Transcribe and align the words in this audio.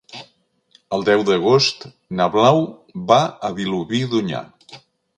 El 0.97 1.05
deu 1.09 1.21
d'agost 1.27 1.87
na 2.21 2.29
Blau 2.39 2.65
va 3.13 3.23
a 3.51 3.55
Vilobí 3.63 4.05
d'Onyar. 4.15 4.47